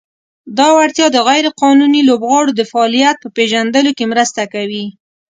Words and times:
دا 0.57 0.67
وړتیا 0.77 1.07
د 1.11 1.17
"غیر 1.27 1.45
قانوني 1.61 2.01
لوبغاړو 2.09 2.51
د 2.55 2.61
فعالیت" 2.71 3.15
په 3.21 3.29
پېژندلو 3.35 3.91
کې 3.97 4.05
مرسته 4.13 4.41
کوي. 4.53 4.85